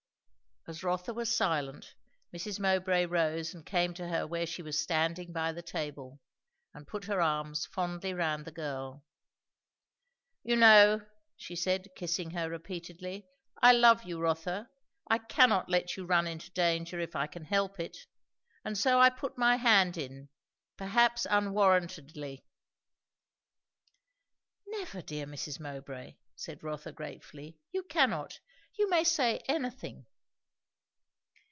[0.67, 1.95] As Rotha was silent,
[2.31, 2.59] Mrs.
[2.59, 6.21] Mowbray rose and came to her where she was standing by the table,
[6.71, 9.03] and put her arms fondly round the girl.
[10.43, 11.01] "You know,"
[11.35, 13.25] she said, kissing her repeatedly,
[13.59, 14.69] "I love you, Rotha.
[15.09, 17.97] I cannot let you run into danger, if I can help it;
[18.63, 20.29] and so I put my hand in,
[20.77, 22.45] perhaps unwarrantedly."
[24.67, 25.59] "Never, dear Mrs.
[25.59, 27.57] Mowbray!" said Rotha gratefully.
[27.71, 28.39] "You cannot.
[28.77, 30.05] You may say anything."